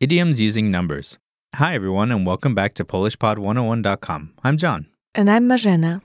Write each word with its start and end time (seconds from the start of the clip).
Idioms 0.00 0.40
using 0.40 0.70
numbers. 0.70 1.18
Hi, 1.56 1.74
everyone, 1.74 2.10
and 2.10 2.24
welcome 2.26 2.54
back 2.54 2.72
to 2.76 2.86
PolishPod101.com. 2.86 4.32
I'm 4.42 4.56
John. 4.56 4.86
And 5.14 5.30
I'm 5.30 5.46
Marzena. 5.46 6.00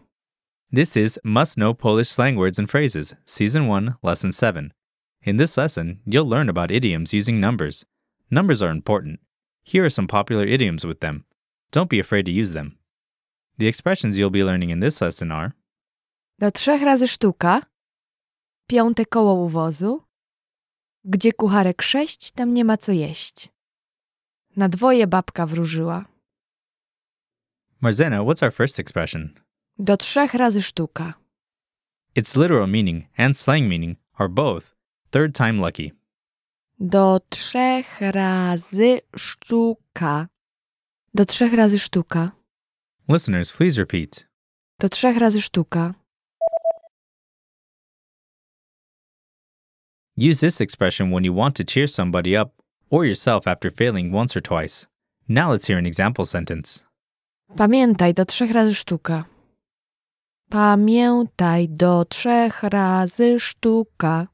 This 0.70 0.98
is 0.98 1.18
Must 1.24 1.58
Know 1.58 1.74
Polish 1.74 2.10
Slang 2.10 2.36
Words 2.36 2.60
and 2.60 2.70
Phrases, 2.70 3.14
Season 3.26 3.68
1, 3.68 3.96
Lesson 4.04 4.34
7. 4.34 4.74
In 5.24 5.38
this 5.38 5.56
lesson, 5.56 6.02
you'll 6.06 6.28
learn 6.28 6.50
about 6.50 6.72
idioms 6.72 7.14
using 7.14 7.40
numbers. 7.40 7.86
Numbers 8.30 8.62
are 8.62 8.70
important. 8.70 9.22
Here 9.64 9.86
are 9.86 9.90
some 9.90 10.08
popular 10.08 10.44
idioms 10.44 10.86
with 10.86 11.00
them. 11.00 11.24
Don't 11.72 11.90
be 11.90 12.02
afraid 12.02 12.26
to 12.26 12.34
use 12.34 12.52
them. 12.52 12.78
The 13.60 13.68
expressions 13.68 14.20
you'll 14.20 14.30
be 14.30 14.44
learning 14.44 14.72
in 14.72 14.82
this 14.82 15.00
lesson 15.00 15.32
are 15.32 15.54
Do 16.40 16.52
trzech 16.52 16.82
razy 16.82 17.08
sztuka. 17.08 17.62
Piąte 18.68 19.06
koło 19.06 19.34
u 19.34 19.50
wozu. 19.50 20.02
Gdzie 21.06 21.32
kucharek 21.32 21.82
sześć, 21.82 22.32
tam 22.32 22.54
nie 22.54 22.66
ma 22.66 22.78
co 22.78 22.92
jeść. 22.92 23.55
Na 24.56 24.70
dwoje 24.70 25.08
babka 25.08 25.46
wróżyła. 25.46 26.06
Marzena, 27.82 28.20
what's 28.20 28.44
our 28.44 28.54
first 28.54 28.80
expression? 28.80 29.34
Do 29.80 29.98
trzech 29.98 30.34
razy 30.34 30.62
sztuka. 30.62 31.14
Its 32.16 32.36
literal 32.36 32.68
meaning 32.68 33.06
and 33.18 33.38
slang 33.38 33.68
meaning 33.68 33.98
are 34.14 34.30
both 34.30 34.76
third 35.12 35.36
time 35.36 35.54
lucky. 35.62 35.92
Do 36.80 37.20
trzech 37.30 38.02
razy 38.02 39.02
sztuka. 39.18 40.28
Do 41.14 41.26
trzech 41.26 41.54
razy 41.54 41.80
sztuka. 41.80 42.32
Listeners, 43.10 43.52
please 43.52 43.78
repeat. 43.80 44.28
Do 44.80 44.90
trzech 44.90 45.18
razy 45.18 45.42
sztuka. 45.42 45.94
Use 50.18 50.40
this 50.40 50.62
expression 50.62 51.12
when 51.12 51.26
you 51.26 51.34
want 51.34 51.56
to 51.56 51.64
cheer 51.64 51.88
somebody 51.90 52.38
up 52.38 52.65
or 52.96 53.06
yourself 53.06 53.46
after 53.46 53.70
failing 53.70 54.10
once 54.12 54.38
or 54.38 54.42
twice. 54.42 54.88
Now 55.28 55.52
let's 55.52 55.68
hear 55.68 55.78
an 55.78 55.86
example 55.86 56.26
sentence. 56.26 56.84
Pamiętaj, 57.56 58.14
do 58.14 58.26
trzech 58.26 58.52
razy 58.52 58.76
sztuka. 58.76 59.26
Pamiętaj, 60.50 61.70
do 61.70 62.06
trzech 62.06 62.64
razy 62.64 63.40
sztuka. 63.40 64.28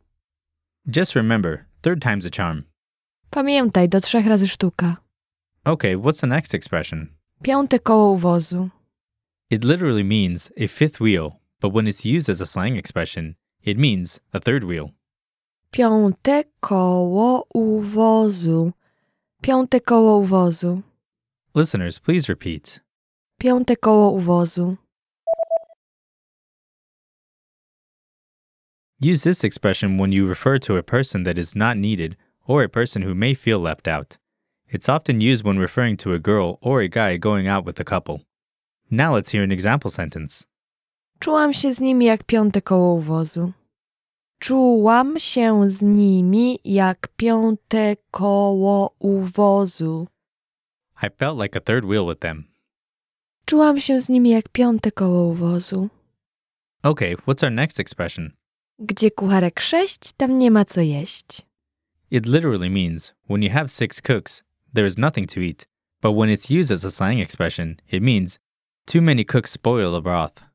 Just 0.85 1.15
remember, 1.15 1.65
third 1.81 2.01
time's 2.01 2.25
a 2.25 2.29
charm. 2.29 2.63
Pamiętaj, 3.31 3.89
do 3.89 4.01
trzech 4.01 4.25
razy 4.25 4.47
sztuka. 4.47 4.97
Okay, 5.65 5.95
what's 5.95 6.21
the 6.21 6.27
next 6.27 6.53
expression? 6.53 7.07
Piąte 7.43 7.79
koło 7.79 8.17
wozu. 8.17 8.69
It 9.49 9.63
literally 9.63 10.03
means 10.03 10.51
a 10.57 10.67
fifth 10.67 10.99
wheel, 10.99 11.31
but 11.61 11.73
when 11.73 11.87
it's 11.87 12.05
used 12.05 12.29
as 12.29 12.41
a 12.41 12.45
slang 12.45 12.77
expression, 12.77 13.35
it 13.63 13.77
means 13.77 14.19
a 14.33 14.39
third 14.39 14.63
wheel. 14.63 14.91
Piąte 15.71 16.43
koło 16.59 17.47
u 17.53 17.81
wozu. 17.81 18.71
Piąte 19.41 19.81
koło 19.81 20.17
u 20.17 20.25
wozu. 20.25 20.81
Listeners, 21.55 21.99
please 21.99 22.27
repeat. 22.27 22.79
Piąte 23.37 23.75
koło 23.77 24.11
u 24.11 24.19
wozu. 24.19 24.77
Use 29.01 29.23
this 29.23 29.43
expression 29.43 29.97
when 29.97 30.11
you 30.13 30.27
refer 30.27 30.59
to 30.59 30.77
a 30.77 30.83
person 30.83 31.23
that 31.23 31.37
is 31.37 31.55
not 31.55 31.77
needed 31.77 32.15
or 32.47 32.63
a 32.63 32.69
person 32.69 33.01
who 33.03 33.15
may 33.15 33.33
feel 33.35 33.59
left 33.61 33.87
out. 33.87 34.17
It's 34.73 34.89
often 34.89 35.21
used 35.21 35.45
when 35.45 35.57
referring 35.57 35.97
to 35.97 36.13
a 36.13 36.19
girl 36.19 36.57
or 36.61 36.81
a 36.81 36.87
guy 36.89 37.17
going 37.17 37.47
out 37.47 37.65
with 37.65 37.79
a 37.79 37.83
couple. 37.85 38.19
Now 38.89 39.13
let's 39.13 39.31
hear 39.31 39.43
an 39.43 39.51
example 39.51 39.89
sentence. 39.89 40.45
Czułam 41.19 41.53
się 41.53 41.73
z 41.73 41.79
nimi 41.79 42.05
jak 42.05 42.23
piąte 42.23 42.61
koło 42.61 42.93
u 42.93 42.99
wozu. 42.99 43.53
Czułam 44.41 45.19
się 45.19 45.69
z 45.69 45.81
nimi 45.81 46.59
jak 46.65 47.07
piąte 47.17 47.95
koło 48.11 48.95
u 48.99 49.19
wozu. 49.19 50.07
I 51.03 51.07
felt 51.17 51.39
like 51.39 51.59
a 51.59 51.61
third 51.61 51.85
wheel 51.85 52.07
with 52.07 52.19
them. 52.19 52.43
Czułam 53.45 53.79
się 53.79 54.01
z 54.01 54.09
nimi 54.09 54.29
jak 54.29 54.49
piąte 54.49 54.91
koło 54.91 55.27
u 55.27 55.33
wozu. 55.33 55.89
Okay, 56.83 57.15
what's 57.15 57.43
our 57.43 57.51
next 57.51 57.79
expression? 57.79 58.31
Gdzie 58.79 59.11
kucharek 59.11 59.59
sześć, 59.59 59.99
tam 60.17 60.39
nie 60.39 60.51
ma 60.51 60.65
co 60.65 60.81
jeść. 60.81 61.41
It 62.11 62.25
literally 62.25 62.69
means 62.69 63.13
when 63.29 63.43
you 63.43 63.51
have 63.51 63.67
six 63.69 64.01
cooks, 64.01 64.43
there 64.73 64.87
is 64.87 64.97
nothing 64.97 65.33
to 65.33 65.39
eat. 65.39 65.67
But 66.01 66.15
when 66.15 66.29
it's 66.29 66.59
used 66.59 66.71
as 66.71 66.85
a 66.85 66.91
slang 66.91 67.19
expression, 67.19 67.75
it 67.91 68.03
means 68.03 68.39
too 68.85 69.01
many 69.01 69.25
cooks 69.25 69.51
spoil 69.51 69.91
the 69.91 70.01
broth. 70.01 70.50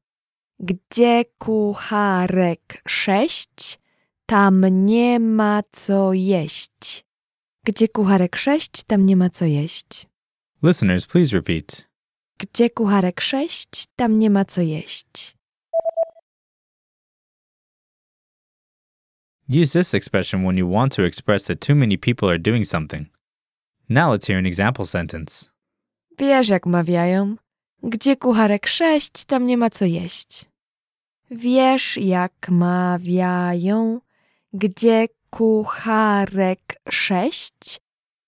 Gdzie 0.60 1.24
kucharek 1.38 2.82
sześć, 2.88 3.78
tam 4.26 4.84
nie 4.86 5.20
ma 5.20 5.62
co 5.72 6.12
jeść. 6.12 7.06
Gdzie 7.64 7.88
kucharek 7.88 8.36
sześć, 8.36 8.84
tam 8.84 9.06
nie 9.06 9.16
ma 9.16 9.30
co 9.30 9.44
jeść. 9.44 10.06
Listeners, 10.62 11.06
please 11.06 11.36
repeat. 11.36 11.88
Gdzie 12.38 12.70
kucharek 12.70 13.20
sześć, 13.20 13.86
tam 13.96 14.18
nie 14.18 14.30
ma 14.30 14.44
co 14.44 14.62
jeść. 14.62 15.36
Use 19.48 19.72
this 19.78 19.94
expression 19.94 20.42
when 20.44 20.56
you 20.56 20.70
want 20.72 20.96
to 20.96 21.02
express 21.04 21.44
that 21.44 21.60
too 21.60 21.74
many 21.74 21.98
people 21.98 22.28
are 22.28 22.38
doing 22.38 22.66
something. 22.66 23.06
Now 23.88 24.10
let's 24.12 24.26
hear 24.26 24.38
an 24.38 24.46
example 24.46 24.84
sentence. 24.84 25.50
Wiesz, 26.18 26.48
jak 26.48 26.66
mawiają. 26.66 27.36
Gdzie 27.82 28.16
kucharek 28.16 28.66
sześć, 28.66 29.24
tam 29.24 29.46
nie 29.46 29.56
ma 29.56 29.70
co 29.70 29.84
jeść. 29.84 30.44
Wiesz, 31.30 31.96
jak 31.96 32.48
mawiają. 32.48 34.00
Gdzie 34.52 35.08
kucharek 35.30 36.80
sześć, 36.90 37.80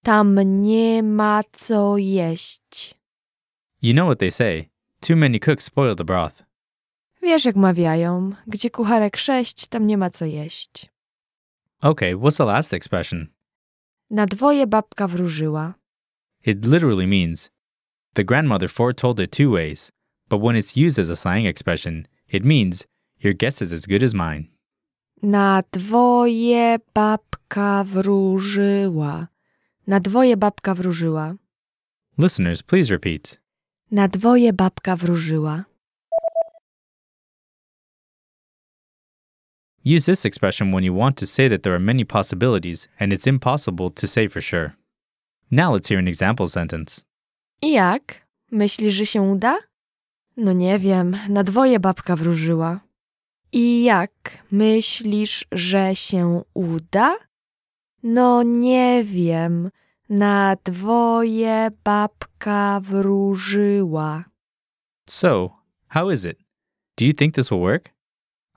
tam 0.03 0.62
nie 0.62 1.03
ma 1.03 1.42
co 1.53 1.97
jeść. 1.97 2.94
You 3.82 3.92
know 3.92 4.06
what 4.06 4.19
they 4.19 4.31
say 4.31 4.69
too 5.00 5.16
many 5.16 5.38
cooks 5.41 5.64
spoil 5.64 5.97
the 5.97 6.04
broth. 6.04 6.42
Wiesz, 7.22 7.44
jak 7.44 7.56
mawiają. 7.56 8.32
Gdzie 8.47 8.70
kucharek 8.70 9.16
sześć, 9.16 9.66
tam 9.66 9.87
nie 9.87 9.98
ma 9.98 10.10
co 10.10 10.25
jeść. 10.25 10.91
Okay, 11.81 12.14
what's 12.14 12.37
the 12.37 12.44
last 12.44 12.75
expression? 12.75 13.26
Na 14.10 14.26
dwoje 14.26 14.66
babka 14.66 15.08
wróżyła. 15.08 15.75
It 16.47 16.64
literally 16.64 17.06
means 17.06 17.50
the 18.18 18.24
grandmother 18.24 18.66
foretold 18.66 19.20
it 19.20 19.30
two 19.30 19.48
ways, 19.48 19.92
but 20.28 20.38
when 20.38 20.56
it's 20.56 20.76
used 20.76 20.98
as 20.98 21.08
a 21.08 21.14
slang 21.14 21.46
expression, 21.46 22.04
it 22.28 22.44
means 22.44 22.84
your 23.20 23.32
guess 23.32 23.62
is 23.62 23.72
as 23.72 23.86
good 23.86 24.02
as 24.02 24.12
mine. 24.12 24.48
Na 25.22 25.62
dwoje 25.72 26.78
babka 26.94 27.84
wróżyła. 27.84 29.28
Na 29.86 30.00
dwoje 30.00 30.36
babka 30.36 30.74
wróżyła. 30.74 31.36
Listeners, 32.16 32.60
please 32.60 32.90
repeat. 32.90 33.38
Na 33.90 34.08
dwoje 34.08 34.52
babka 34.52 34.96
wróżyła. 34.96 35.64
Use 39.84 40.06
this 40.06 40.24
expression 40.24 40.72
when 40.72 40.82
you 40.82 40.92
want 40.92 41.16
to 41.16 41.26
say 41.26 41.46
that 41.46 41.62
there 41.62 41.74
are 41.74 41.78
many 41.92 42.04
possibilities 42.04 42.88
and 42.98 43.12
it's 43.12 43.28
impossible 43.28 43.90
to 43.90 44.08
say 44.08 44.26
for 44.26 44.40
sure. 44.40 44.74
Now 45.52 45.72
let's 45.72 45.86
hear 45.86 46.00
an 46.00 46.08
example 46.08 46.48
sentence. 46.48 47.04
I 47.62 47.72
jak? 47.72 48.26
Myślisz, 48.52 48.94
że 48.94 49.06
się 49.06 49.22
uda? 49.22 49.58
No 50.36 50.52
nie 50.52 50.78
wiem, 50.78 51.16
na 51.28 51.44
dwoje 51.44 51.80
babka 51.80 52.16
wróżyła. 52.16 52.80
I 53.52 53.82
jak? 53.84 54.10
Myślisz, 54.50 55.46
że 55.52 55.96
się 55.96 56.43
uda? 56.55 57.16
No 58.02 58.43
nie 58.43 59.05
wiem, 59.05 59.70
na 60.08 60.56
dwoje 60.64 61.70
babka 61.84 62.81
wróżyła. 62.81 64.25
So, 65.08 65.50
how 65.88 66.10
is 66.10 66.25
it? 66.25 66.38
Do 66.99 67.05
you 67.05 67.12
think 67.12 67.34
this 67.34 67.50
will 67.50 67.60
work? 67.60 67.90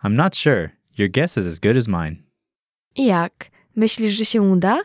I'm 0.03 0.15
not 0.15 0.36
sure. 0.36 0.69
Your 0.98 1.09
guess 1.12 1.38
is 1.38 1.48
as 1.48 1.59
good 1.59 1.77
as 1.77 1.88
mine. 1.88 2.15
I 2.95 3.06
jak? 3.06 3.51
Myślisz, 3.75 4.13
że 4.13 4.25
się 4.25 4.42
uda? 4.42 4.80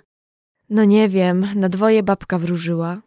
No 0.70 0.84
nie 0.84 1.08
wiem, 1.08 1.46
na 1.56 1.68
dwoje 1.68 2.02
babka 2.02 2.38
wróżyła. 2.38 3.02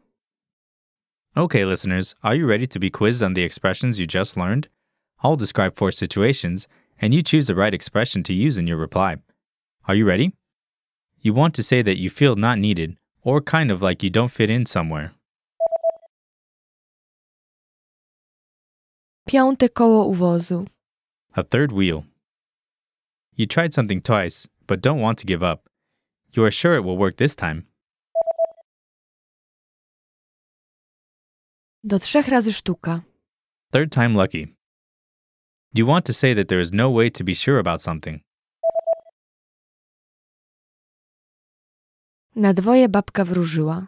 Okay, 1.39 1.63
listeners, 1.63 2.15
are 2.21 2.36
you 2.36 2.45
ready 2.45 2.68
to 2.68 2.80
be 2.80 2.89
quizzed 2.89 3.24
on 3.24 3.33
the 3.33 3.44
expressions 3.44 3.97
you 3.97 4.06
just 4.06 4.36
learned? 4.36 4.68
I'll 5.24 5.38
describe 5.38 5.74
four 5.74 5.89
situations, 5.89 6.68
and 7.00 7.13
you 7.13 7.24
choose 7.24 7.47
the 7.47 7.56
right 7.56 7.74
expression 7.74 8.24
to 8.24 8.33
use 8.33 8.57
in 8.57 8.68
your 8.68 8.75
reply. 8.75 9.15
Are 9.88 9.95
you 9.95 10.06
ready? 10.06 10.33
You 11.21 11.33
want 11.33 11.56
to 11.56 11.63
say 11.63 11.81
that 11.81 11.97
you 11.97 12.09
feel 12.09 12.36
not 12.36 12.59
needed, 12.59 12.97
or 13.24 13.39
kind 13.39 13.71
of 13.71 13.81
like 13.81 14.03
you 14.03 14.09
don't 14.09 14.33
fit 14.33 14.50
in 14.50 14.65
somewhere. 14.65 15.13
Piąte 19.30 19.69
koło 19.69 20.09
u 20.09 20.15
wozu. 20.15 20.68
A 21.38 21.44
third 21.44 21.71
wheel. 21.71 22.03
You 23.38 23.45
tried 23.45 23.74
something 23.74 24.01
twice, 24.01 24.50
but 24.68 24.81
don't 24.81 25.00
want 25.00 25.18
to 25.19 25.25
give 25.25 25.42
up. 25.42 25.69
You 26.33 26.44
are 26.44 26.51
sure 26.51 26.75
it 26.75 26.83
will 26.83 26.97
work 26.97 27.15
this 27.15 27.33
time. 27.33 27.69
Do 31.83 31.99
trzech 31.99 32.27
razy 32.27 32.53
sztuka. 32.53 33.01
Third 33.71 33.91
time 33.91 34.09
lucky. 34.09 34.47
You 35.73 35.87
want 35.87 36.05
to 36.05 36.13
say 36.13 36.35
that 36.35 36.47
there 36.47 36.61
is 36.61 36.71
no 36.73 36.89
way 36.89 37.11
to 37.11 37.23
be 37.23 37.35
sure 37.35 37.59
about 37.59 37.81
something. 37.81 38.21
Na 42.35 42.53
dwoje 42.53 42.89
babka 42.89 43.25
wróżyła. 43.25 43.87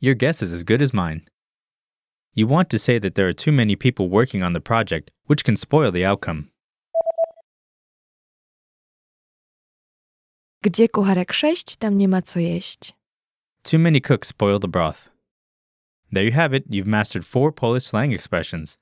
Your 0.00 0.16
guess 0.16 0.42
is 0.42 0.52
as 0.52 0.62
good 0.64 0.82
as 0.82 0.92
mine. 0.94 1.20
You 2.36 2.48
want 2.48 2.68
to 2.70 2.78
say 2.78 3.00
that 3.00 3.14
there 3.14 3.28
are 3.28 3.34
too 3.34 3.52
many 3.52 3.76
people 3.76 4.08
working 4.08 4.42
on 4.42 4.52
the 4.52 4.60
project, 4.60 5.10
which 5.26 5.44
can 5.44 5.56
spoil 5.56 5.92
the 5.92 6.04
outcome. 6.06 6.44
Gdzie 10.62 10.88
kucharek 10.88 11.32
sześć, 11.32 11.76
tam 11.76 11.98
nie 11.98 12.08
ma 12.08 12.22
co 12.22 12.40
jeść. 12.40 12.92
Too 13.62 13.78
many 13.78 14.00
cooks 14.00 14.28
spoil 14.28 14.58
the 14.60 14.68
broth. 14.68 15.15
There 16.16 16.24
you 16.24 16.32
have 16.32 16.54
it, 16.54 16.64
you've 16.70 16.86
mastered 16.86 17.26
four 17.26 17.52
Polish 17.52 17.84
slang 17.84 18.12
expressions. 18.12 18.78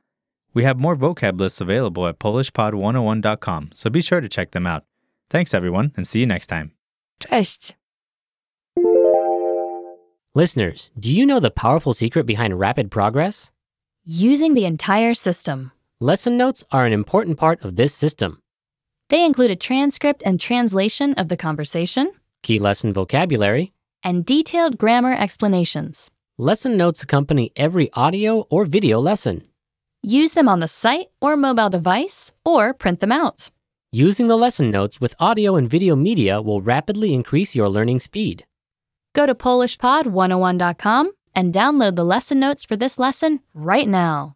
We 0.54 0.62
have 0.62 0.78
more 0.78 0.94
vocab 0.94 1.40
lists 1.40 1.60
available 1.60 2.06
at 2.06 2.20
PolishPod101.com, 2.20 3.70
so 3.72 3.90
be 3.90 4.02
sure 4.02 4.20
to 4.20 4.28
check 4.28 4.52
them 4.52 4.68
out. 4.68 4.84
Thanks, 5.30 5.52
everyone, 5.52 5.90
and 5.96 6.06
see 6.06 6.20
you 6.20 6.26
next 6.26 6.46
time. 6.46 6.70
Cześć! 7.18 7.72
Listeners, 10.36 10.92
do 10.96 11.12
you 11.12 11.26
know 11.26 11.40
the 11.40 11.50
powerful 11.50 11.92
secret 11.92 12.24
behind 12.24 12.60
rapid 12.60 12.92
progress? 12.92 13.50
Using 14.04 14.54
the 14.54 14.64
entire 14.64 15.14
system. 15.14 15.72
Lesson 15.98 16.36
notes 16.36 16.62
are 16.70 16.86
an 16.86 16.92
important 16.92 17.36
part 17.36 17.64
of 17.64 17.74
this 17.74 17.92
system. 17.92 18.40
They 19.08 19.24
include 19.24 19.50
a 19.50 19.56
transcript 19.56 20.22
and 20.24 20.38
translation 20.38 21.14
of 21.14 21.26
the 21.28 21.36
conversation 21.36 22.12
Key 22.44 22.60
lesson 22.60 22.92
vocabulary. 22.92 23.72
and 24.04 24.24
detailed 24.24 24.78
grammar 24.78 25.16
explanations. 25.16 26.12
Lesson 26.38 26.76
notes 26.76 27.00
accompany 27.00 27.52
every 27.54 27.92
audio 27.92 28.40
or 28.50 28.64
video 28.64 28.98
lesson. 28.98 29.44
Use 30.02 30.32
them 30.32 30.48
on 30.48 30.58
the 30.58 30.66
site 30.66 31.06
or 31.20 31.36
mobile 31.36 31.70
device 31.70 32.32
or 32.44 32.74
print 32.74 32.98
them 32.98 33.12
out. 33.12 33.52
Using 33.92 34.26
the 34.26 34.36
lesson 34.36 34.68
notes 34.72 35.00
with 35.00 35.14
audio 35.20 35.54
and 35.54 35.70
video 35.70 35.94
media 35.94 36.42
will 36.42 36.60
rapidly 36.60 37.14
increase 37.14 37.54
your 37.54 37.68
learning 37.68 38.00
speed. 38.00 38.44
Go 39.12 39.26
to 39.26 39.34
PolishPod101.com 39.36 41.12
and 41.36 41.54
download 41.54 41.94
the 41.94 42.04
lesson 42.04 42.40
notes 42.40 42.64
for 42.64 42.74
this 42.74 42.98
lesson 42.98 43.38
right 43.54 43.86
now. 43.86 44.32